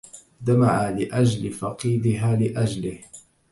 [0.45, 2.99] دمعاً لأَجل فقيدها لا أَجلهِ